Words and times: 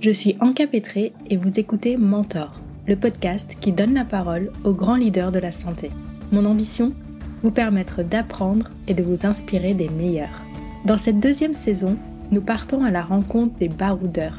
Je 0.00 0.10
suis 0.10 0.34
Anka 0.40 0.66
Pétré 0.66 1.12
et 1.28 1.36
vous 1.36 1.60
écoutez 1.60 1.98
Mentor, 1.98 2.62
le 2.86 2.96
podcast 2.96 3.58
qui 3.60 3.70
donne 3.70 3.92
la 3.92 4.06
parole 4.06 4.50
aux 4.64 4.72
grands 4.72 4.96
leaders 4.96 5.30
de 5.30 5.38
la 5.38 5.52
santé. 5.52 5.90
Mon 6.32 6.46
ambition 6.46 6.94
Vous 7.42 7.50
permettre 7.50 8.02
d'apprendre 8.02 8.70
et 8.88 8.94
de 8.94 9.02
vous 9.02 9.26
inspirer 9.26 9.74
des 9.74 9.90
meilleurs. 9.90 10.42
Dans 10.86 10.96
cette 10.96 11.20
deuxième 11.20 11.52
saison, 11.52 11.98
nous 12.30 12.40
partons 12.40 12.82
à 12.82 12.90
la 12.90 13.02
rencontre 13.02 13.58
des 13.58 13.68
baroudeurs, 13.68 14.38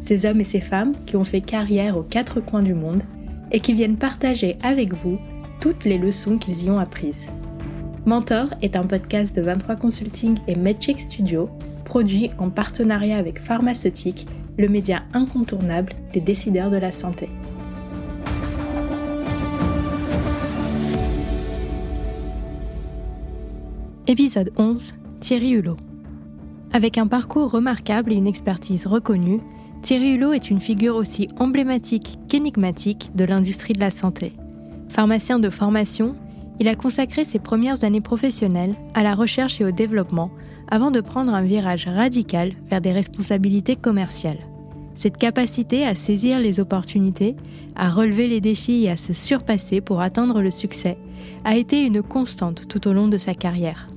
ces 0.00 0.26
hommes 0.26 0.40
et 0.40 0.44
ces 0.44 0.60
femmes 0.60 0.94
qui 1.06 1.14
ont 1.14 1.24
fait 1.24 1.40
carrière 1.40 1.96
aux 1.96 2.02
quatre 2.02 2.40
coins 2.40 2.62
du 2.62 2.74
monde 2.74 3.04
et 3.52 3.60
qui 3.60 3.74
viennent 3.74 3.98
partager 3.98 4.56
avec 4.64 4.92
vous 4.92 5.20
toutes 5.60 5.84
les 5.84 5.98
leçons 5.98 6.36
qu'ils 6.36 6.64
y 6.64 6.70
ont 6.70 6.80
apprises. 6.80 7.28
Mentor 8.06 8.48
est 8.60 8.74
un 8.74 8.86
podcast 8.86 9.36
de 9.36 9.42
23 9.42 9.76
Consulting 9.76 10.36
et 10.48 10.56
MedCheck 10.56 10.98
Studio, 10.98 11.48
produit 11.84 12.32
en 12.38 12.50
partenariat 12.50 13.18
avec 13.18 13.38
Pharmaceutique 13.38 14.26
le 14.58 14.68
média 14.68 15.02
incontournable 15.12 15.92
des 16.12 16.20
décideurs 16.20 16.70
de 16.70 16.76
la 16.76 16.92
santé. 16.92 17.28
Épisode 24.06 24.52
11 24.56 24.94
Thierry 25.20 25.50
Hulot. 25.50 25.76
Avec 26.72 26.96
un 26.96 27.06
parcours 27.06 27.50
remarquable 27.50 28.12
et 28.12 28.16
une 28.16 28.26
expertise 28.26 28.86
reconnue, 28.86 29.40
Thierry 29.82 30.14
Hulot 30.14 30.32
est 30.32 30.50
une 30.50 30.60
figure 30.60 30.96
aussi 30.96 31.28
emblématique 31.38 32.18
qu'énigmatique 32.28 33.10
de 33.14 33.24
l'industrie 33.24 33.74
de 33.74 33.80
la 33.80 33.90
santé. 33.90 34.32
Pharmacien 34.88 35.38
de 35.38 35.50
formation, 35.50 36.16
il 36.58 36.68
a 36.68 36.74
consacré 36.74 37.24
ses 37.24 37.38
premières 37.38 37.84
années 37.84 38.00
professionnelles 38.00 38.74
à 38.94 39.02
la 39.02 39.14
recherche 39.14 39.60
et 39.60 39.64
au 39.64 39.70
développement 39.70 40.30
avant 40.68 40.90
de 40.90 41.00
prendre 41.00 41.32
un 41.34 41.42
virage 41.42 41.86
radical 41.86 42.52
vers 42.68 42.80
des 42.80 42.92
responsabilités 42.92 43.76
commerciales. 43.76 44.46
Cette 44.94 45.18
capacité 45.18 45.84
à 45.84 45.94
saisir 45.94 46.38
les 46.38 46.58
opportunités, 46.58 47.36
à 47.74 47.90
relever 47.90 48.28
les 48.28 48.40
défis 48.40 48.84
et 48.84 48.90
à 48.90 48.96
se 48.96 49.12
surpasser 49.12 49.80
pour 49.80 50.00
atteindre 50.00 50.40
le 50.40 50.50
succès 50.50 50.96
a 51.44 51.56
été 51.56 51.84
une 51.84 52.02
constante 52.02 52.66
tout 52.66 52.88
au 52.88 52.92
long 52.92 53.08
de 53.08 53.18
sa 53.18 53.34
carrière. 53.34 53.88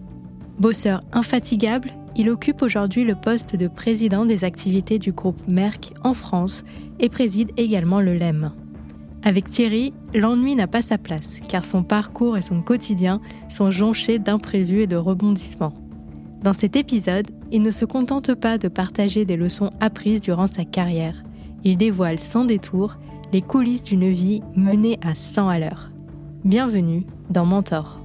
Bosseur 0.59 0.99
infatigable, 1.13 1.91
il 2.17 2.30
occupe 2.30 2.61
aujourd'hui 2.61 3.05
le 3.05 3.15
poste 3.15 3.55
de 3.55 3.69
président 3.69 4.25
des 4.25 4.43
activités 4.43 4.99
du 4.99 5.13
groupe 5.13 5.41
Merck 5.49 5.93
en 6.03 6.13
France 6.13 6.65
et 6.99 7.08
préside 7.08 7.52
également 7.55 8.02
le 8.02 8.13
LEM. 8.13 8.52
Avec 9.23 9.49
Thierry, 9.49 9.93
l'ennui 10.13 10.55
n'a 10.55 10.67
pas 10.67 10.81
sa 10.81 10.97
place, 10.97 11.39
car 11.47 11.65
son 11.65 11.83
parcours 11.83 12.38
et 12.38 12.41
son 12.41 12.61
quotidien 12.61 13.21
sont 13.47 13.71
jonchés 13.71 14.19
d'imprévus 14.19 14.81
et 14.81 14.88
de 14.88 14.95
rebondissements. 14.95 15.73
Dans 16.41 16.53
cet 16.53 16.77
épisode, 16.77 17.27
il 17.51 17.61
ne 17.61 17.71
se 17.71 17.83
contente 17.83 18.33
pas 18.33 18.57
de 18.57 18.69
partager 18.69 19.25
des 19.25 19.35
leçons 19.35 19.71
apprises 19.81 20.21
durant 20.21 20.47
sa 20.47 20.63
carrière. 20.63 21.23
Il 21.65 21.75
dévoile 21.75 22.19
sans 22.19 22.45
détour 22.45 22.95
les 23.33 23.41
coulisses 23.41 23.83
d'une 23.83 24.09
vie 24.09 24.41
menée 24.55 24.97
à 25.01 25.15
100 25.15 25.49
à 25.49 25.59
l'heure. 25.59 25.91
Bienvenue 26.45 27.05
dans 27.29 27.45
Mentor. 27.45 27.99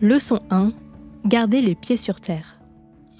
Leçon 0.00 0.38
1. 0.50 0.70
Gardez 1.26 1.60
les 1.60 1.74
pieds 1.74 1.96
sur 1.96 2.20
terre. 2.20 2.53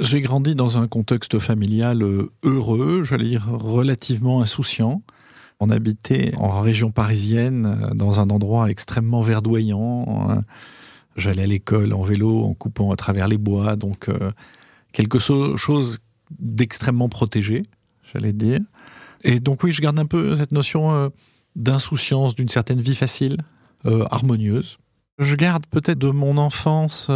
J'ai 0.00 0.20
grandi 0.20 0.56
dans 0.56 0.78
un 0.78 0.88
contexte 0.88 1.38
familial 1.38 2.02
euh, 2.02 2.32
heureux, 2.42 3.04
j'allais 3.04 3.26
dire 3.26 3.46
relativement 3.48 4.42
insouciant. 4.42 5.02
On 5.60 5.70
habitait 5.70 6.34
en 6.36 6.60
région 6.60 6.90
parisienne, 6.90 7.78
euh, 7.80 7.94
dans 7.94 8.18
un 8.18 8.28
endroit 8.30 8.70
extrêmement 8.70 9.22
verdoyant. 9.22 10.28
Hein. 10.30 10.40
J'allais 11.16 11.44
à 11.44 11.46
l'école 11.46 11.92
en 11.92 12.02
vélo, 12.02 12.42
en 12.42 12.54
coupant 12.54 12.90
à 12.90 12.96
travers 12.96 13.28
les 13.28 13.38
bois, 13.38 13.76
donc 13.76 14.08
euh, 14.08 14.32
quelque 14.92 15.20
chose 15.20 16.00
d'extrêmement 16.40 17.08
protégé, 17.08 17.62
j'allais 18.12 18.32
dire. 18.32 18.60
Et 19.22 19.38
donc 19.38 19.62
oui, 19.62 19.70
je 19.70 19.80
garde 19.80 19.98
un 20.00 20.06
peu 20.06 20.36
cette 20.36 20.50
notion 20.50 21.12
d'insouciance, 21.54 22.34
d'une 22.34 22.48
certaine 22.48 22.80
vie 22.80 22.96
facile, 22.96 23.38
harmonieuse. 24.10 24.78
Je 25.18 25.34
garde 25.36 25.66
peut-être 25.66 25.98
de 25.98 26.10
mon 26.10 26.36
enfance 26.36 27.10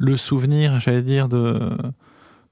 le 0.00 0.16
souvenir, 0.16 0.80
j'allais 0.80 1.02
dire, 1.02 1.28
de, 1.28 1.76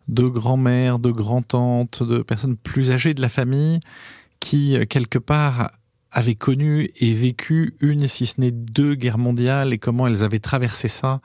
de 0.09 0.25
grand-mère, 0.25 0.99
de 0.99 1.11
grand-tante, 1.11 2.03
de 2.03 2.19
personnes 2.19 2.57
plus 2.57 2.93
âgées 2.93 3.15
de 3.15 3.23
la 3.23 3.31
famille 3.31 3.81
qui, 4.39 4.79
quelque 4.89 5.19
part, 5.19 5.71
avaient 6.11 6.35
connu 6.35 6.91
et 6.97 7.15
vécu 7.15 7.75
une, 7.81 8.07
si 8.07 8.27
ce 8.27 8.41
n'est 8.41 8.51
deux 8.51 8.95
guerres 8.95 9.19
mondiales 9.19 9.73
et 9.73 9.79
comment 9.79 10.07
elles 10.07 10.23
avaient 10.23 10.39
traversé 10.39 10.89
ça 10.89 11.21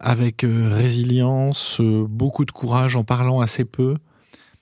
avec 0.00 0.44
euh, 0.44 0.68
résilience, 0.72 1.80
euh, 1.80 2.06
beaucoup 2.08 2.44
de 2.44 2.52
courage 2.52 2.96
en 2.96 3.04
parlant 3.04 3.40
assez 3.40 3.64
peu. 3.64 3.96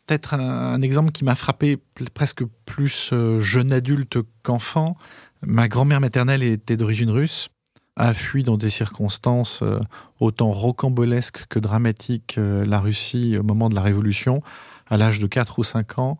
Peut-être 0.06 0.34
un, 0.34 0.80
exemple 0.82 1.12
qui 1.12 1.24
m'a 1.24 1.34
frappé 1.34 1.78
presque 2.14 2.44
plus 2.64 3.10
euh, 3.12 3.40
jeune 3.40 3.72
adulte 3.72 4.18
qu'enfant. 4.42 4.96
Ma 5.42 5.68
grand-mère 5.68 6.00
maternelle 6.00 6.42
était 6.42 6.76
d'origine 6.76 7.10
russe 7.10 7.48
a 7.96 8.12
fui 8.12 8.42
dans 8.42 8.56
des 8.56 8.70
circonstances 8.70 9.60
euh, 9.62 9.80
autant 10.20 10.52
rocambolesques 10.52 11.46
que 11.48 11.58
dramatiques 11.58 12.36
euh, 12.38 12.64
la 12.66 12.78
Russie 12.78 13.36
au 13.38 13.42
moment 13.42 13.68
de 13.68 13.74
la 13.74 13.82
Révolution, 13.82 14.42
à 14.86 14.96
l'âge 14.96 15.18
de 15.18 15.26
4 15.26 15.58
ou 15.58 15.64
5 15.64 15.98
ans, 15.98 16.18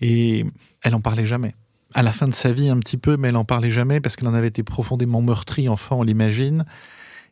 et 0.00 0.46
elle 0.82 0.94
en 0.94 1.00
parlait 1.00 1.26
jamais. 1.26 1.54
À 1.92 2.02
la 2.02 2.12
fin 2.12 2.28
de 2.28 2.34
sa 2.34 2.52
vie 2.52 2.68
un 2.68 2.78
petit 2.78 2.96
peu, 2.96 3.16
mais 3.16 3.28
elle 3.28 3.36
en 3.36 3.44
parlait 3.44 3.72
jamais 3.72 4.00
parce 4.00 4.14
qu'elle 4.14 4.28
en 4.28 4.34
avait 4.34 4.48
été 4.48 4.62
profondément 4.62 5.20
meurtrie 5.20 5.68
enfant, 5.68 5.98
on 5.98 6.02
l'imagine. 6.04 6.64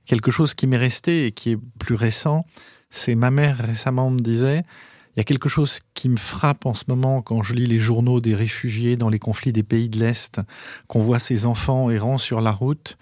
Quelque 0.04 0.32
chose 0.32 0.54
qui 0.54 0.66
m'est 0.66 0.76
resté 0.76 1.26
et 1.26 1.32
qui 1.32 1.52
est 1.52 1.58
plus 1.78 1.94
récent, 1.94 2.44
c'est 2.90 3.14
ma 3.14 3.30
mère 3.30 3.58
récemment 3.58 4.10
me 4.10 4.18
disait, 4.18 4.64
il 5.14 5.18
y 5.18 5.20
a 5.20 5.24
quelque 5.24 5.48
chose 5.48 5.80
qui 5.94 6.08
me 6.08 6.16
frappe 6.16 6.66
en 6.66 6.74
ce 6.74 6.84
moment 6.88 7.22
quand 7.22 7.42
je 7.42 7.54
lis 7.54 7.66
les 7.66 7.78
journaux 7.78 8.20
des 8.20 8.34
réfugiés 8.34 8.96
dans 8.96 9.08
les 9.08 9.18
conflits 9.18 9.52
des 9.52 9.62
pays 9.62 9.88
de 9.88 9.98
l'Est, 9.98 10.40
qu'on 10.88 11.00
voit 11.00 11.18
ces 11.18 11.46
enfants 11.46 11.90
errant 11.90 12.18
sur 12.18 12.40
la 12.40 12.50
route, 12.52 12.98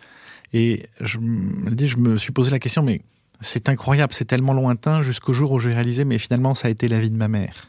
et 0.53 0.87
je 1.01 1.19
me 1.19 2.17
suis 2.17 2.33
posé 2.33 2.51
la 2.51 2.59
question, 2.59 2.83
mais 2.83 3.01
c'est 3.41 3.69
incroyable, 3.69 4.13
c'est 4.13 4.25
tellement 4.25 4.53
lointain 4.53 5.03
jusqu'au 5.03 5.33
jour 5.33 5.53
où 5.53 5.59
j'ai 5.59 5.73
réalisé, 5.73 6.05
mais 6.05 6.19
finalement, 6.19 6.55
ça 6.55 6.69
a 6.69 6.71
été 6.71 6.89
la 6.89 7.01
vie 7.01 7.11
de 7.11 7.17
ma 7.17 7.29
mère, 7.29 7.69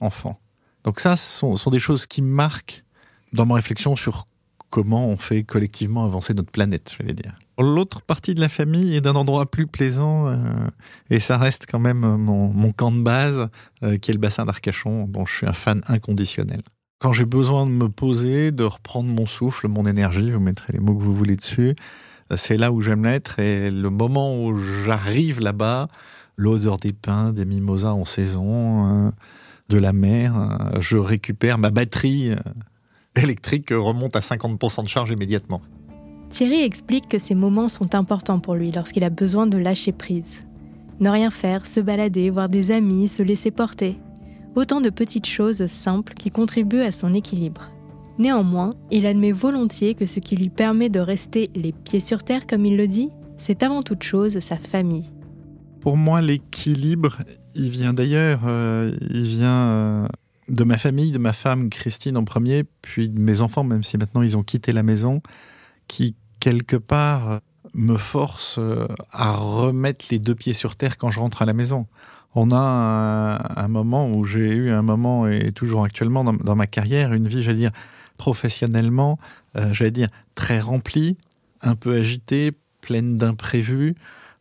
enfant. 0.00 0.38
Donc 0.84 1.00
ça, 1.00 1.16
ce 1.16 1.56
sont, 1.56 1.70
des 1.70 1.80
choses 1.80 2.06
qui 2.06 2.22
marquent 2.22 2.84
dans 3.32 3.46
ma 3.46 3.54
réflexion 3.54 3.96
sur 3.96 4.26
comment 4.70 5.06
on 5.06 5.16
fait 5.16 5.42
collectivement 5.42 6.04
avancer 6.04 6.34
notre 6.34 6.50
planète, 6.50 6.94
je 6.98 7.04
vais 7.04 7.12
dire. 7.12 7.38
L'autre 7.58 8.02
partie 8.02 8.34
de 8.34 8.40
la 8.40 8.48
famille 8.48 8.94
est 8.94 9.00
d'un 9.00 9.14
endroit 9.14 9.50
plus 9.50 9.66
plaisant, 9.66 10.26
euh, 10.26 10.36
et 11.08 11.18
ça 11.18 11.38
reste 11.38 11.66
quand 11.68 11.78
même 11.78 12.00
mon, 12.00 12.72
camp 12.72 12.92
de 12.92 13.02
base, 13.02 13.48
euh, 13.82 13.96
qui 13.96 14.10
est 14.10 14.14
le 14.14 14.20
bassin 14.20 14.44
d'Arcachon, 14.44 15.06
dont 15.06 15.24
je 15.24 15.34
suis 15.34 15.46
un 15.46 15.54
fan 15.54 15.80
inconditionnel. 15.88 16.60
Quand 16.98 17.12
j'ai 17.12 17.24
besoin 17.24 17.66
de 17.66 17.70
me 17.70 17.88
poser, 17.88 18.52
de 18.52 18.64
reprendre 18.64 19.08
mon 19.08 19.26
souffle, 19.26 19.68
mon 19.68 19.86
énergie, 19.86 20.30
vous 20.30 20.40
mettrez 20.40 20.72
les 20.72 20.80
mots 20.80 20.94
que 20.94 21.02
vous 21.02 21.14
voulez 21.14 21.36
dessus, 21.36 21.74
c'est 22.34 22.56
là 22.56 22.72
où 22.72 22.80
j'aime 22.80 23.04
l'être. 23.04 23.38
Et 23.38 23.70
le 23.70 23.90
moment 23.90 24.42
où 24.42 24.56
j'arrive 24.84 25.40
là-bas, 25.40 25.88
l'odeur 26.36 26.76
des 26.76 26.92
pins, 26.92 27.32
des 27.32 27.44
mimosas 27.44 27.92
en 27.92 28.04
saison, 28.04 28.84
hein, 28.84 29.12
de 29.68 29.78
la 29.78 29.92
mer, 29.92 30.36
hein, 30.36 30.70
je 30.80 30.96
récupère 30.96 31.58
ma 31.58 31.70
batterie 31.70 32.32
euh, 32.32 32.36
électrique 33.16 33.70
remonte 33.70 34.16
à 34.16 34.20
50% 34.20 34.84
de 34.84 34.88
charge 34.88 35.10
immédiatement. 35.10 35.60
Thierry 36.30 36.62
explique 36.62 37.08
que 37.08 37.18
ces 37.18 37.34
moments 37.34 37.68
sont 37.68 37.94
importants 37.94 38.40
pour 38.40 38.54
lui 38.54 38.72
lorsqu'il 38.72 39.04
a 39.04 39.10
besoin 39.10 39.46
de 39.46 39.58
lâcher 39.58 39.92
prise. 39.92 40.44
Ne 40.98 41.08
rien 41.08 41.30
faire, 41.30 41.66
se 41.66 41.80
balader, 41.80 42.30
voir 42.30 42.48
des 42.48 42.70
amis, 42.70 43.08
se 43.08 43.22
laisser 43.22 43.50
porter. 43.50 43.96
Autant 44.54 44.80
de 44.80 44.90
petites 44.90 45.26
choses 45.26 45.66
simples 45.66 46.14
qui 46.14 46.30
contribuent 46.30 46.80
à 46.80 46.92
son 46.92 47.14
équilibre. 47.14 47.70
Néanmoins, 48.18 48.70
il 48.90 49.04
admet 49.04 49.32
volontiers 49.32 49.94
que 49.94 50.06
ce 50.06 50.20
qui 50.20 50.36
lui 50.36 50.48
permet 50.48 50.88
de 50.88 51.00
rester 51.00 51.50
les 51.54 51.72
pieds 51.72 52.00
sur 52.00 52.22
terre, 52.22 52.46
comme 52.46 52.64
il 52.64 52.76
le 52.76 52.88
dit, 52.88 53.10
c'est 53.36 53.62
avant 53.62 53.82
toute 53.82 54.02
chose 54.02 54.38
sa 54.38 54.56
famille. 54.56 55.12
Pour 55.80 55.98
moi, 55.98 56.22
l'équilibre, 56.22 57.18
il 57.54 57.68
vient 57.70 57.92
d'ailleurs, 57.92 58.40
euh, 58.46 58.96
il 59.10 59.24
vient 59.24 59.50
euh, 59.50 60.08
de 60.48 60.64
ma 60.64 60.78
famille, 60.78 61.12
de 61.12 61.18
ma 61.18 61.34
femme 61.34 61.68
Christine 61.68 62.16
en 62.16 62.24
premier, 62.24 62.64
puis 62.80 63.10
de 63.10 63.20
mes 63.20 63.42
enfants, 63.42 63.64
même 63.64 63.82
si 63.82 63.98
maintenant 63.98 64.22
ils 64.22 64.36
ont 64.36 64.42
quitté 64.42 64.72
la 64.72 64.82
maison, 64.82 65.20
qui 65.86 66.16
quelque 66.40 66.76
part 66.76 67.40
me 67.74 67.96
force 67.96 68.56
euh, 68.58 68.86
à 69.12 69.32
remettre 69.32 70.06
les 70.10 70.18
deux 70.18 70.34
pieds 70.34 70.54
sur 70.54 70.74
terre 70.74 70.96
quand 70.96 71.10
je 71.10 71.20
rentre 71.20 71.42
à 71.42 71.44
la 71.44 71.52
maison. 71.52 71.86
On 72.34 72.50
a 72.50 73.38
un, 73.56 73.68
moment 73.68 74.08
où 74.08 74.24
j'ai 74.24 74.48
eu 74.48 74.70
un 74.70 74.82
moment, 74.82 75.26
et 75.26 75.52
toujours 75.52 75.84
actuellement 75.84 76.24
dans, 76.24 76.34
dans 76.34 76.56
ma 76.56 76.66
carrière, 76.66 77.14
une 77.14 77.28
vie, 77.28 77.42
j'allais 77.42 77.58
dire, 77.58 77.72
professionnellement, 78.16 79.18
euh, 79.56 79.72
j'allais 79.72 79.90
dire, 79.90 80.08
très 80.34 80.60
remplie, 80.60 81.16
un 81.62 81.74
peu 81.74 81.94
agitée, 81.94 82.52
pleine 82.80 83.16
d'imprévus, 83.16 83.94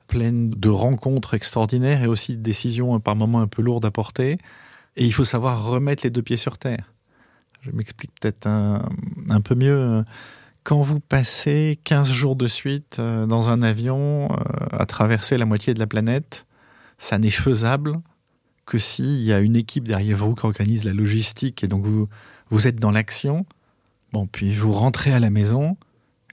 pleine 0.07 0.49
de 0.49 0.69
rencontres 0.69 1.33
extraordinaires 1.33 2.03
et 2.03 2.07
aussi 2.07 2.35
de 2.37 2.41
décisions 2.41 2.99
par 2.99 3.15
moments 3.15 3.41
un 3.41 3.47
peu 3.47 3.61
lourdes 3.61 3.85
à 3.85 3.91
porter. 3.91 4.37
Et 4.95 5.05
il 5.05 5.13
faut 5.13 5.25
savoir 5.25 5.65
remettre 5.65 6.03
les 6.03 6.09
deux 6.09 6.21
pieds 6.21 6.37
sur 6.37 6.57
terre. 6.57 6.93
Je 7.61 7.71
m'explique 7.71 8.11
peut-être 8.19 8.45
un, 8.45 9.41
peu 9.43 9.55
mieux. 9.55 10.03
quand 10.63 10.81
vous 10.81 10.99
passez 10.99 11.79
15 11.83 12.11
jours 12.11 12.35
de 12.35 12.47
suite 12.47 12.97
euh, 12.99 13.25
dans 13.25 13.49
un 13.49 13.63
avion 13.63 14.29
euh, 14.31 14.35
à 14.71 14.85
traverser 14.85 15.37
la 15.37 15.45
moitié 15.45 15.73
de 15.73 15.79
la 15.79 15.87
planète, 15.87 16.45
ça 16.99 17.17
n'est 17.17 17.31
faisable 17.31 17.99
que 18.65 18.77
s'il 18.77 19.21
y 19.21 19.33
a 19.33 19.39
une 19.39 19.55
équipe 19.55 19.87
derrière 19.87 20.17
vous 20.17 20.35
qui 20.35 20.45
organise 20.45 20.83
la 20.83 20.93
logistique 20.93 21.63
et 21.63 21.67
donc 21.67 21.85
vous, 21.85 22.07
vous 22.49 22.67
êtes 22.67 22.77
dans 22.77 22.91
l'action. 22.91 23.45
Puis 24.31 24.53
vous 24.53 24.71
rentrez 24.71 25.13
à 25.13 25.19
la 25.19 25.29
maison, 25.29 25.77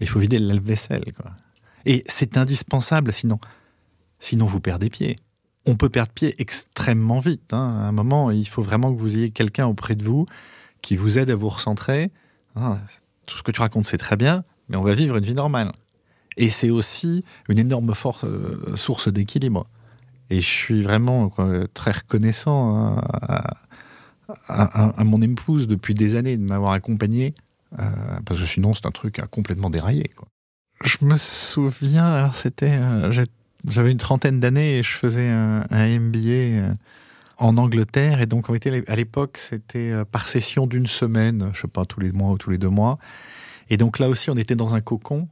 il 0.01 0.09
faut 0.09 0.19
vider 0.19 0.39
le 0.39 0.47
lave-vaisselle. 0.47 1.05
Et 1.85 2.05
c'est 2.07 2.37
indispensable, 2.37 3.13
sinon, 3.13 3.39
sinon 4.21 4.47
vous 4.47 4.61
perdez 4.61 4.91
pied. 4.91 5.17
On 5.67 5.77
peut 5.77 5.89
perdre 5.89 6.13
pied 6.13 6.35
extrêmement 6.39 7.21
vite. 7.21 7.53
Hein. 7.53 7.77
À 7.83 7.89
un 7.89 7.93
moment, 7.93 8.31
il 8.31 8.49
faut 8.49 8.63
vraiment 8.63 8.93
que 8.93 9.01
vous 9.01 9.17
ayez 9.17 9.31
quelqu'un 9.31 9.67
auprès 9.67 9.95
de 9.95 10.05
vous 10.05 10.27
qui 10.81 10.97
vous 10.97 11.19
aide 11.19 11.31
à 11.31 11.37
vous 11.37 11.49
recentrer. 11.49 12.11
Ah, 12.57 12.79
tout 13.27 13.37
ce 13.37 13.43
que 13.43 13.53
tu 13.53 13.61
racontes, 13.61 13.87
c'est 13.87 13.99
très 13.99 14.17
bien, 14.17 14.45
mais 14.69 14.77
on 14.77 14.83
va 14.83 14.95
vivre 14.95 15.17
une 15.17 15.25
vie 15.25 15.35
normale. 15.35 15.73
Et 16.37 16.51
c'est 16.51 16.71
aussi 16.71 17.25
une 17.49 17.59
énorme 17.59 17.95
force, 17.95 18.25
euh, 18.25 18.77
source 18.77 19.09
d'équilibre. 19.09 19.67
Et 20.31 20.41
je 20.41 20.49
suis 20.49 20.83
vraiment 20.83 21.31
très 21.75 21.91
reconnaissant 21.91 22.97
à, 24.49 25.05
mon 25.05 25.21
épouse 25.21 25.67
depuis 25.67 25.95
des 25.95 26.17
années 26.17 26.37
de 26.37 26.43
m'avoir 26.43 26.73
accompagné, 26.73 27.35
parce 27.77 28.41
que 28.41 28.47
sinon 28.47 28.75
c'est 28.75 28.87
un 28.87 28.91
truc 28.91 29.19
à 29.19 29.27
complètement 29.27 29.71
dérailler. 29.71 30.11
Je 30.85 30.99
me 31.03 31.17
souviens, 31.17 32.13
alors 32.13 32.35
c'était, 32.35 32.73
euh, 32.73 33.13
j'avais 33.67 33.93
une 33.93 33.99
trentaine 33.99 34.41
d'années 34.41 34.79
et 34.79 34.83
je 34.83 34.91
faisais 34.91 35.29
un, 35.29 35.65
MBA 35.71 36.75
en 37.39 37.57
Angleterre. 37.57 38.21
Et 38.21 38.27
donc, 38.27 38.47
à 38.51 38.97
l'époque, 38.97 39.39
c'était 39.39 39.93
euh, 39.93 40.05
par 40.05 40.29
session 40.29 40.67
d'une 40.67 40.89
semaine, 40.89 41.51
je 41.55 41.63
sais 41.63 41.69
pas, 41.69 41.85
tous 41.85 42.01
les 42.01 42.11
mois 42.11 42.31
ou 42.31 42.39
tous 42.39 42.51
les 42.51 42.59
deux 42.59 42.69
mois. 42.69 42.99
Et 43.71 43.77
donc 43.77 44.01
là 44.01 44.09
aussi, 44.09 44.29
on 44.31 44.37
était 44.37 44.57
dans 44.57 44.75
un 44.75 44.81
cocon. 44.81 45.29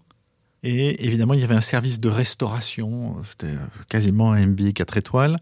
Et 0.63 1.05
évidemment, 1.05 1.35
il 1.35 1.41
y 1.41 1.45
avait 1.45 1.57
un 1.57 1.63
service 1.63 2.01
de 2.01 2.09
restauration. 2.09 3.17
C'était 3.25 3.55
euh, 3.55 3.67
quasiment 3.89 4.33
un 4.33 4.47
MBA 4.47 4.73
4 4.73 4.99
étoiles. 4.99 5.37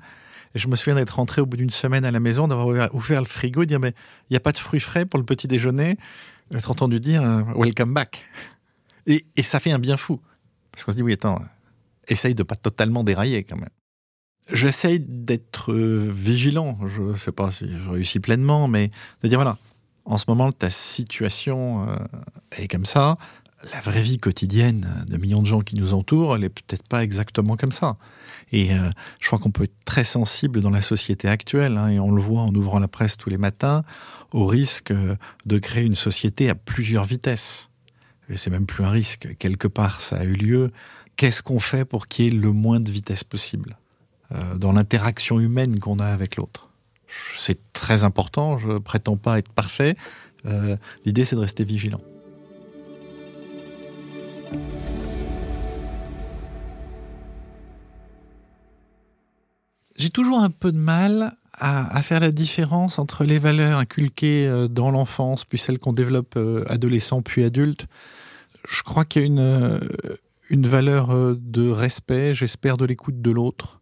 Et 0.55 0.59
je 0.59 0.69
me 0.69 0.77
souviens 0.77 0.95
d'être 0.95 1.17
rentré 1.17 1.41
au 1.41 1.47
bout 1.47 1.57
d'une 1.57 1.71
semaine 1.71 2.05
à 2.05 2.11
la 2.11 2.21
maison, 2.21 2.49
d'avoir 2.49 2.95
ouvert 2.95 3.21
le 3.21 3.27
frigo 3.27 3.63
et 3.63 3.67
dire 3.67 3.81
Mais 3.81 3.95
il 4.29 4.33
n'y 4.33 4.37
a 4.37 4.41
pas 4.41 4.53
de 4.53 4.59
fruits 4.59 4.81
frais 4.81 5.05
pour 5.05 5.19
le 5.19 5.25
petit 5.25 5.49
déjeuner. 5.49 5.97
Être 6.55 6.71
entendu 6.71 7.01
dire 7.01 7.23
euh, 7.23 7.43
Welcome 7.57 7.93
back. 7.93 8.29
Et, 9.07 9.27
et 9.37 9.43
ça 9.43 9.61
fait 9.61 9.73
un 9.73 9.79
bien 9.79 9.97
fou. 9.97 10.21
Parce 10.73 10.85
qu'on 10.85 10.93
se 10.93 10.97
dit 10.97 11.03
Oui, 11.03 11.13
attends, 11.13 11.43
essaye 12.09 12.35
de 12.35 12.43
pas 12.43 12.57
totalement 12.57 13.05
dérailler 13.05 13.45
quand 13.45 13.57
même. 13.57 13.69
J'essaye 14.51 15.01
d'être 15.01 15.73
euh, 15.73 16.11
vigilant. 16.11 16.79
Je 16.87 17.03
ne 17.03 17.17
sais 17.17 17.33
pas 17.33 17.51
si 17.51 17.69
je 17.69 17.89
réussis 17.89 18.21
pleinement, 18.21 18.67
mais 18.67 18.91
de 19.23 19.29
dire 19.29 19.39
voilà, 19.39 19.59
en 20.05 20.17
ce 20.17 20.25
moment, 20.29 20.51
ta 20.53 20.71
situation 20.71 21.87
euh, 21.87 21.97
est 22.53 22.67
comme 22.67 22.87
ça. 22.87 23.19
La 23.73 23.81
vraie 23.81 24.03
vie 24.03 24.19
quotidienne 24.19 25.05
de 25.09 25.17
millions 25.17 25.43
de 25.43 25.47
gens 25.47 25.61
qui 25.61 25.75
nous 25.75 25.93
entourent, 25.93 26.37
elle 26.37 26.49
peut-être 26.49 26.87
pas 26.87 27.03
exactement 27.03 27.57
comme 27.57 27.73
ça. 27.73 27.97
Et 28.53 28.73
euh, 28.73 28.91
je 29.21 29.27
crois 29.27 29.41
qu'on 29.41 29.51
peut 29.51 29.65
être 29.65 29.85
très 29.85 30.05
sensible 30.05 30.61
dans 30.61 30.71
la 30.71 30.81
société 30.81 31.29
actuelle, 31.29 31.77
hein, 31.77 31.89
et 31.89 31.99
on 31.99 32.13
le 32.13 32.23
voit 32.23 32.43
en 32.43 32.55
ouvrant 32.55 32.79
la 32.79 32.87
presse 32.87 33.17
tous 33.17 33.31
les 33.31 33.37
matins, 33.37 33.83
au 34.33 34.47
risque 34.47 34.93
de 35.45 35.59
créer 35.59 35.85
une 35.85 35.97
société 35.97 36.49
à 36.49 36.55
plusieurs 36.55 37.05
vitesses. 37.05 37.71
C'est 38.37 38.51
même 38.51 38.67
plus 38.67 38.85
un 38.85 38.91
risque. 38.91 39.37
Quelque 39.39 39.69
part, 39.69 40.03
ça 40.03 40.19
a 40.19 40.25
eu 40.25 40.35
lieu. 40.35 40.71
Qu'est-ce 41.17 41.43
qu'on 41.43 41.61
fait 41.61 41.85
pour 41.85 42.07
qu'il 42.07 42.25
y 42.27 42.29
ait 42.29 42.31
le 42.31 42.53
moins 42.53 42.79
de 42.79 42.91
vitesse 42.91 43.25
possible 43.25 43.77
euh, 44.33 44.57
dans 44.57 44.73
l'interaction 44.73 45.41
humaine 45.41 45.81
qu'on 45.81 45.99
a 45.99 46.07
avec 46.07 46.37
l'autre? 46.37 46.71
C'est 47.37 47.59
très 47.73 48.05
important, 48.05 48.59
je 48.59 48.79
prétends 48.79 49.17
pas 49.17 49.39
être 49.39 49.53
parfait. 49.53 49.97
Euh, 50.47 50.77
l'idée, 51.05 51.25
c'est 51.25 51.37
de 51.37 51.41
rester 51.41 51.65
vigilant. 51.65 52.01
J'ai 59.97 60.11
toujours 60.11 60.39
un 60.39 60.51
peu 60.51 60.71
de 60.71 60.79
mal 60.79 61.33
à, 61.55 62.03
faire 62.03 62.21
la 62.21 62.31
différence 62.31 63.01
entre 63.01 63.25
les 63.25 63.39
valeurs 63.39 63.79
inculquées 63.79 64.47
euh, 64.47 64.69
dans 64.69 64.93
l'enfance, 64.93 65.45
puis 65.45 65.59
celles 65.59 65.79
qu'on 65.79 65.93
développe 65.93 66.39
adolescent 66.67 67.21
puis 67.21 67.43
adulte. 67.43 67.87
Je 68.69 68.83
crois 68.83 69.05
qu'il 69.05 69.23
y 69.23 69.25
a 69.25 69.27
une, 69.27 69.81
une 70.51 70.67
valeur 70.67 71.09
de 71.37 71.69
respect, 71.71 72.35
j'espère, 72.35 72.77
de 72.77 72.85
l'écoute 72.85 73.21
de 73.21 73.31
l'autre, 73.31 73.79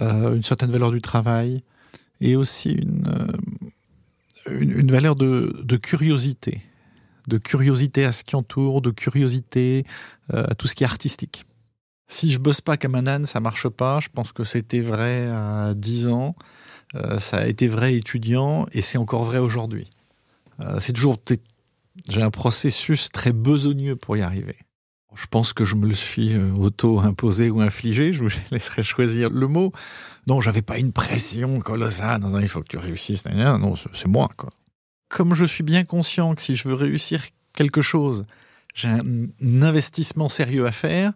euh, 0.00 0.34
une 0.34 0.42
certaine 0.42 0.70
valeur 0.70 0.92
du 0.92 1.02
travail 1.02 1.62
et 2.20 2.36
aussi 2.36 2.70
une, 2.70 3.06
euh, 4.48 4.50
une, 4.60 4.90
valeur 4.90 5.14
de, 5.14 5.76
curiosité, 5.76 6.62
de 7.26 7.38
curiosité 7.38 8.04
à 8.04 8.12
ce 8.12 8.24
qui 8.24 8.36
entoure, 8.36 8.82
de 8.82 8.90
curiosité 8.90 9.84
euh, 10.32 10.44
à 10.48 10.54
tout 10.54 10.66
ce 10.66 10.74
qui 10.74 10.84
est 10.84 10.86
artistique. 10.86 11.44
Si 12.08 12.32
je 12.32 12.38
bosse 12.38 12.60
pas 12.60 12.76
comme 12.76 12.94
un 12.94 13.06
âne, 13.06 13.26
ça 13.26 13.40
marche 13.40 13.68
pas. 13.68 14.00
Je 14.00 14.08
pense 14.08 14.32
que 14.32 14.42
c'était 14.44 14.80
vrai 14.80 15.28
à 15.30 15.74
10 15.76 16.08
ans, 16.08 16.34
ça 17.20 17.36
a 17.36 17.46
été 17.46 17.68
vrai 17.68 17.94
étudiant 17.94 18.66
et 18.72 18.82
c'est 18.82 18.98
encore 18.98 19.22
vrai 19.22 19.38
aujourd'hui. 19.38 19.88
c'est 20.80 20.92
toujours 20.92 21.18
j'ai 22.08 22.22
un 22.22 22.30
processus 22.30 23.10
très 23.10 23.32
besogneux 23.32 23.96
pour 23.96 24.16
y 24.16 24.22
arriver. 24.22 24.56
Je 25.14 25.26
pense 25.26 25.52
que 25.52 25.64
je 25.64 25.74
me 25.74 25.88
le 25.88 25.94
suis 25.94 26.34
euh, 26.34 26.52
auto-imposé 26.52 27.50
ou 27.50 27.60
infligé, 27.60 28.12
je 28.12 28.22
vous 28.22 28.30
laisserai 28.52 28.82
choisir 28.82 29.30
le 29.30 29.48
mot. 29.48 29.72
Non, 30.26 30.40
j'avais 30.40 30.62
pas 30.62 30.78
une 30.78 30.92
pression 30.92 31.58
colossale 31.60 32.22
il 32.40 32.48
faut 32.48 32.60
que 32.60 32.68
tu 32.68 32.78
réussisses. 32.78 33.26
Non, 33.26 33.74
c'est 33.94 34.06
moi. 34.06 34.30
Quoi. 34.36 34.50
Comme 35.10 35.34
je 35.34 35.44
suis 35.44 35.64
bien 35.64 35.84
conscient 35.84 36.34
que 36.34 36.40
si 36.40 36.54
je 36.54 36.68
veux 36.68 36.74
réussir 36.74 37.22
quelque 37.52 37.82
chose, 37.82 38.24
j'ai 38.74 38.88
un, 38.88 39.02
investissement 39.62 40.28
sérieux 40.28 40.66
à 40.66 40.72
faire, 40.72 41.12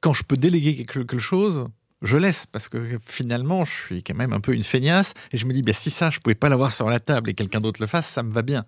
quand 0.00 0.12
je 0.12 0.24
peux 0.24 0.36
déléguer 0.36 0.84
quelque 0.84 1.18
chose, 1.18 1.68
je 2.02 2.16
laisse 2.16 2.46
parce 2.46 2.68
que 2.68 2.98
finalement, 3.06 3.64
je 3.64 3.70
suis 3.70 4.02
quand 4.02 4.16
même 4.16 4.32
un 4.32 4.40
peu 4.40 4.54
une 4.54 4.64
feignasse 4.64 5.14
et 5.30 5.36
je 5.36 5.46
me 5.46 5.52
dis, 5.52 5.62
bien, 5.62 5.72
si 5.72 5.88
ça, 5.88 6.10
je 6.10 6.18
pouvais 6.18 6.34
pas 6.34 6.48
l'avoir 6.48 6.72
sur 6.72 6.90
la 6.90 6.98
table 6.98 7.30
et 7.30 7.34
quelqu'un 7.34 7.60
d'autre 7.60 7.80
le 7.80 7.86
fasse, 7.86 8.08
ça 8.08 8.24
me 8.24 8.32
va 8.32 8.42
bien. 8.42 8.64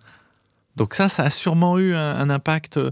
Donc 0.77 0.93
ça, 0.93 1.09
ça 1.09 1.23
a 1.23 1.29
sûrement 1.29 1.77
eu 1.77 1.93
un, 1.93 2.29
impact 2.29 2.77
euh, 2.77 2.91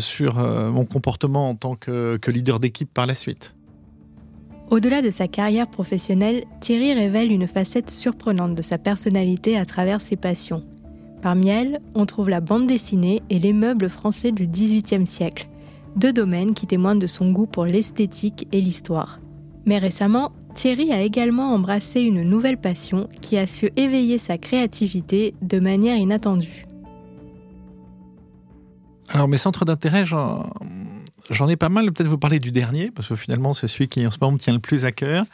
sur 0.00 0.38
euh, 0.38 0.70
mon 0.70 0.86
comportement 0.86 1.50
en 1.50 1.54
tant 1.54 1.76
que, 1.76 2.18
leader 2.26 2.58
d'équipe 2.60 2.92
par 2.92 3.06
la 3.06 3.14
suite. 3.14 3.54
Au-delà 4.70 5.02
de 5.02 5.10
sa 5.10 5.28
carrière 5.28 5.68
professionnelle, 5.68 6.44
Thierry 6.60 6.94
révèle 6.94 7.30
une 7.30 7.46
facette 7.46 7.90
surprenante 7.90 8.54
de 8.54 8.62
sa 8.62 8.78
personnalité 8.78 9.58
à 9.58 9.66
travers 9.66 10.00
ses 10.00 10.16
passions. 10.16 10.62
Parmi 11.24 11.48
elles, 11.48 11.80
on 11.94 12.04
trouve 12.04 12.28
la 12.28 12.42
bande 12.42 12.66
dessinée 12.66 13.22
et 13.30 13.38
les 13.38 13.54
meubles 13.54 13.88
français 13.88 14.30
du 14.30 14.46
XVIIIe 14.46 15.06
siècle, 15.06 15.48
deux 15.96 16.12
domaines 16.12 16.52
qui 16.52 16.66
témoignent 16.66 16.98
de 16.98 17.06
son 17.06 17.32
goût 17.32 17.46
pour 17.46 17.64
l'esthétique 17.64 18.46
et 18.52 18.60
l'histoire. 18.60 19.20
Mais 19.64 19.78
récemment, 19.78 20.32
Thierry 20.54 20.92
a 20.92 21.00
également 21.00 21.54
embrassé 21.54 22.02
une 22.02 22.24
nouvelle 22.24 22.58
passion 22.58 23.08
qui 23.22 23.38
a 23.38 23.46
su 23.46 23.70
éveiller 23.76 24.18
sa 24.18 24.36
créativité 24.36 25.34
de 25.40 25.60
manière 25.60 25.96
inattendue. 25.96 26.66
Alors 29.14 29.26
mes 29.26 29.38
centres 29.38 29.64
d'intérêt, 29.64 30.04
j'en, 30.04 30.52
ai 31.48 31.56
pas 31.56 31.70
mal. 31.70 31.90
Peut-être 31.90 32.10
vous 32.10 32.18
parler 32.18 32.38
du 32.38 32.50
dernier, 32.50 32.90
parce 32.90 33.08
que 33.08 33.16
finalement 33.16 33.54
c'est 33.54 33.66
celui 33.66 33.88
qui 33.88 34.06
en 34.06 34.10
ce 34.10 34.18
moment 34.20 34.32
me 34.32 34.38
tient 34.38 34.52
le 34.52 34.58
plus 34.58 34.84
à 34.84 34.92
cœur. 34.92 35.24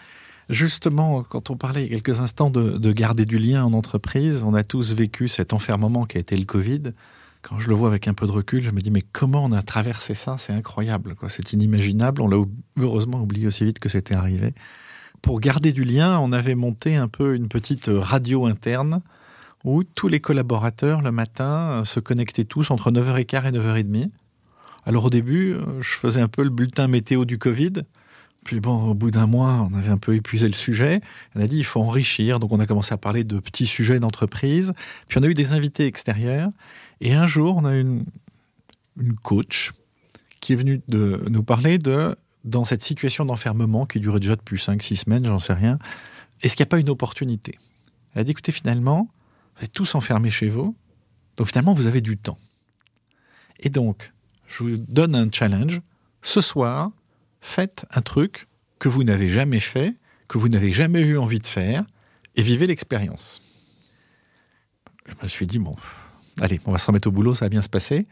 Justement, 0.50 1.22
quand 1.22 1.50
on 1.50 1.56
parlait 1.56 1.84
il 1.84 1.92
y 1.92 1.96
a 1.96 2.00
quelques 2.00 2.18
instants 2.18 2.50
de, 2.50 2.92
garder 2.92 3.24
du 3.24 3.38
lien 3.38 3.64
en 3.64 3.72
entreprise, 3.72 4.42
on 4.44 4.52
a 4.52 4.64
tous 4.64 4.92
vécu 4.94 5.28
cet 5.28 5.52
enfermement 5.52 6.06
qui 6.06 6.16
a 6.16 6.20
été 6.20 6.36
le 6.36 6.44
Covid. 6.44 6.82
Quand 7.40 7.60
je 7.60 7.68
le 7.68 7.74
vois 7.76 7.88
avec 7.88 8.08
un 8.08 8.14
peu 8.14 8.26
de 8.26 8.32
recul, 8.32 8.60
je 8.60 8.72
me 8.72 8.80
dis 8.80 8.90
mais 8.90 9.02
comment 9.12 9.44
on 9.44 9.52
a 9.52 9.62
traversé 9.62 10.14
ça? 10.14 10.38
C'est 10.38 10.52
incroyable, 10.52 11.14
quoi. 11.14 11.28
C'est 11.28 11.52
inimaginable. 11.52 12.20
On 12.20 12.26
l'a 12.26 12.44
heureusement 12.80 13.22
oublié 13.22 13.46
aussi 13.46 13.64
vite 13.64 13.78
que 13.78 13.88
c'était 13.88 14.16
arrivé. 14.16 14.52
Pour 15.22 15.38
garder 15.38 15.70
du 15.70 15.84
lien, 15.84 16.18
on 16.18 16.32
avait 16.32 16.56
monté 16.56 16.96
un 16.96 17.06
peu 17.06 17.36
une 17.36 17.46
petite 17.46 17.88
radio 17.88 18.46
interne 18.46 19.02
où 19.62 19.84
tous 19.84 20.08
les 20.08 20.18
collaborateurs 20.18 21.00
le 21.00 21.12
matin 21.12 21.84
se 21.84 22.00
connectaient 22.00 22.44
tous 22.44 22.72
entre 22.72 22.90
9h15 22.90 23.46
et 23.46 23.52
9h30. 23.52 24.10
Alors 24.84 25.04
au 25.04 25.10
début, 25.10 25.54
je 25.80 25.90
faisais 25.90 26.20
un 26.20 26.28
peu 26.28 26.42
le 26.42 26.50
bulletin 26.50 26.88
météo 26.88 27.24
du 27.24 27.38
Covid. 27.38 27.84
Puis 28.44 28.60
bon, 28.60 28.90
au 28.90 28.94
bout 28.94 29.10
d'un 29.10 29.26
mois, 29.26 29.68
on 29.70 29.76
avait 29.76 29.90
un 29.90 29.98
peu 29.98 30.14
épuisé 30.14 30.46
le 30.46 30.54
sujet. 30.54 31.00
On 31.34 31.40
a 31.40 31.46
dit 31.46 31.58
il 31.58 31.64
faut 31.64 31.80
enrichir, 31.80 32.38
donc 32.38 32.52
on 32.52 32.60
a 32.60 32.66
commencé 32.66 32.92
à 32.92 32.96
parler 32.96 33.24
de 33.24 33.38
petits 33.38 33.66
sujets 33.66 34.00
d'entreprise. 34.00 34.72
Puis 35.08 35.18
on 35.18 35.22
a 35.22 35.26
eu 35.26 35.34
des 35.34 35.52
invités 35.52 35.86
extérieurs. 35.86 36.48
Et 37.00 37.14
un 37.14 37.26
jour, 37.26 37.56
on 37.56 37.64
a 37.64 37.76
une, 37.76 38.04
une 38.98 39.14
coach 39.14 39.72
qui 40.40 40.54
est 40.54 40.56
venue 40.56 40.80
de 40.88 41.22
nous 41.28 41.42
parler 41.42 41.78
de 41.78 42.16
dans 42.44 42.64
cette 42.64 42.82
situation 42.82 43.26
d'enfermement 43.26 43.84
qui 43.84 44.00
durait 44.00 44.20
déjà 44.20 44.36
depuis 44.36 44.56
5-6 44.56 45.04
semaines, 45.04 45.26
j'en 45.26 45.38
sais 45.38 45.52
rien, 45.52 45.78
est-ce 46.42 46.56
qu'il 46.56 46.64
n'y 46.64 46.68
a 46.68 46.70
pas 46.70 46.78
une 46.78 46.88
opportunité? 46.88 47.58
Elle 48.14 48.22
a 48.22 48.24
dit 48.24 48.30
écoutez, 48.30 48.52
finalement, 48.52 49.08
vous 49.56 49.64
êtes 49.64 49.72
tous 49.72 49.94
enfermés 49.94 50.30
chez 50.30 50.48
vous. 50.48 50.74
Donc 51.36 51.48
finalement, 51.48 51.74
vous 51.74 51.86
avez 51.86 52.00
du 52.00 52.16
temps. 52.16 52.38
Et 53.60 53.68
donc, 53.68 54.12
je 54.46 54.64
vous 54.64 54.76
donne 54.76 55.14
un 55.14 55.30
challenge. 55.30 55.80
Ce 56.22 56.40
soir, 56.40 56.90
faites 57.40 57.86
un 57.90 58.00
truc 58.00 58.48
que 58.78 58.88
vous 58.88 59.04
n'avez 59.04 59.28
jamais 59.28 59.60
fait, 59.60 59.94
que 60.28 60.38
vous 60.38 60.48
n'avez 60.48 60.72
jamais 60.72 61.00
eu 61.00 61.18
envie 61.18 61.38
de 61.38 61.46
faire, 61.46 61.80
et 62.36 62.42
vivez 62.42 62.66
l'expérience. 62.66 63.42
Je 65.06 65.14
me 65.22 65.28
suis 65.28 65.46
dit, 65.46 65.58
bon, 65.58 65.76
allez, 66.40 66.60
on 66.66 66.72
va 66.72 66.78
se 66.78 66.86
remettre 66.86 67.08
au 67.08 67.10
boulot, 67.10 67.34
ça 67.34 67.46
va 67.46 67.48
bien 67.48 67.62
se 67.62 67.68
passer. 67.68 68.06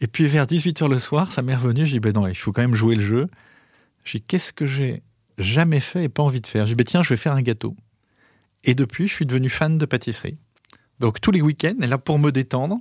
Et 0.00 0.06
puis 0.06 0.26
vers 0.26 0.46
18h 0.46 0.88
le 0.88 0.98
soir, 0.98 1.30
ça 1.30 1.42
m'est 1.42 1.54
revenu, 1.54 1.84
j'ai 1.84 1.92
dit, 1.92 2.00
ben 2.00 2.12
non, 2.12 2.26
il 2.26 2.34
faut 2.34 2.52
quand 2.52 2.62
même 2.62 2.74
jouer 2.74 2.96
le 2.96 3.02
jeu. 3.02 3.28
J'ai 4.04 4.18
dit, 4.18 4.24
qu'est-ce 4.26 4.52
que 4.52 4.66
j'ai 4.66 5.02
jamais 5.38 5.80
fait 5.80 6.04
et 6.04 6.08
pas 6.08 6.22
envie 6.22 6.40
de 6.40 6.46
faire? 6.46 6.66
J'ai 6.66 6.72
dit, 6.72 6.76
ben 6.76 6.84
tiens, 6.84 7.02
je 7.02 7.10
vais 7.10 7.16
faire 7.16 7.34
un 7.34 7.42
gâteau. 7.42 7.76
Et 8.64 8.74
depuis, 8.74 9.06
je 9.08 9.14
suis 9.14 9.26
devenu 9.26 9.48
fan 9.48 9.78
de 9.78 9.86
pâtisserie. 9.86 10.38
Donc 10.98 11.20
tous 11.20 11.30
les 11.30 11.42
week-ends, 11.42 11.74
et 11.80 11.86
là 11.86 11.98
pour 11.98 12.18
me 12.18 12.30
détendre, 12.30 12.78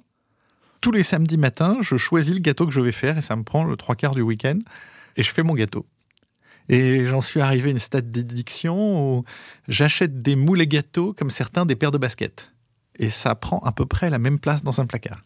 tous 0.80 0.92
les 0.92 1.04
samedis 1.04 1.38
matins, 1.38 1.78
je 1.82 1.98
choisis 1.98 2.34
le 2.34 2.40
gâteau 2.40 2.66
que 2.66 2.72
je 2.72 2.82
vais 2.82 2.92
faire 2.92 3.18
et 3.18 3.22
ça 3.22 3.36
me 3.36 3.44
prend 3.44 3.64
le 3.64 3.76
trois 3.76 3.96
quarts 3.96 4.16
du 4.16 4.22
week-end 4.22 4.58
et 5.18 5.24
je 5.24 5.32
fais 5.32 5.44
mon 5.44 5.56
gâteau. 5.56 5.86
Et 6.70 7.08
j'en 7.08 7.22
suis 7.22 7.42
arrivé 7.42 7.70
à 7.70 7.72
une 7.72 7.80
stade 7.80 8.12
d'addiction 8.12 9.18
où 9.18 9.24
j'achète 9.68 10.22
des 10.22 10.36
moules 10.36 10.62
et 10.62 10.68
gâteaux 10.68 11.14
comme 11.14 11.30
certains 11.30 11.66
des 11.66 11.76
paires 11.76 11.92
de 11.92 11.98
baskets. 11.98 12.52
Et 12.98 13.10
ça 13.10 13.36
prend 13.36 13.60
à 13.60 13.72
peu 13.72 13.86
près 13.86 14.10
la 14.10 14.20
même 14.20 14.40
place 14.40 14.64
dans 14.64 14.80
un 14.80 14.86
placard. 14.86 15.22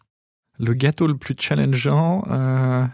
Le 0.58 0.72
gâteau 0.74 1.06
le 1.06 1.16
plus 1.16 1.34
challengeant, 1.38 2.24
euh... 2.30 2.86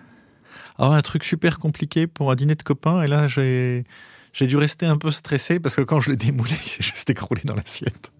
alors 0.76 0.92
un 0.92 1.02
truc 1.02 1.24
super 1.24 1.58
compliqué 1.58 2.06
pour 2.06 2.30
un 2.30 2.34
dîner 2.34 2.56
de 2.56 2.62
copains. 2.62 3.02
Et 3.02 3.06
là, 3.06 3.28
j'ai 3.28 3.84
j'ai 4.32 4.46
dû 4.46 4.56
rester 4.56 4.86
un 4.86 4.96
peu 4.96 5.10
stressé 5.10 5.60
parce 5.60 5.76
que 5.76 5.82
quand 5.82 6.00
je 6.00 6.10
l'ai 6.10 6.16
démoulé, 6.16 6.52
il 6.64 6.68
s'est 6.68 6.82
juste 6.82 7.08
écroulé 7.10 7.42
dans 7.44 7.54
l'assiette. 7.54 8.12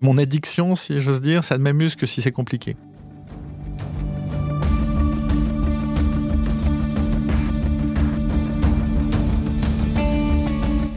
Mon 0.00 0.18
addiction, 0.18 0.74
si 0.74 1.00
j'ose 1.00 1.20
dire, 1.20 1.44
ça 1.44 1.58
ne 1.58 1.62
m'amuse 1.62 1.96
que 1.96 2.06
si 2.06 2.22
c'est 2.22 2.32
compliqué. 2.32 2.76